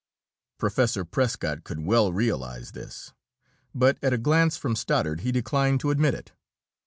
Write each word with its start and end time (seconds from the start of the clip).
Professor 0.57 1.05
Prescott 1.05 1.63
could 1.63 1.81
well 1.81 2.11
realize 2.11 2.71
this, 2.71 3.13
but 3.75 3.99
at 4.03 4.11
a 4.13 4.17
glance 4.17 4.57
from 4.57 4.75
Stoddard 4.75 5.19
he 5.19 5.31
declined 5.31 5.79
to 5.81 5.91
admit 5.91 6.15
it. 6.15 6.31